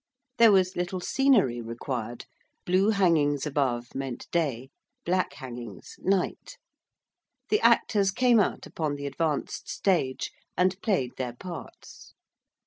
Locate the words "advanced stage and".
9.05-10.81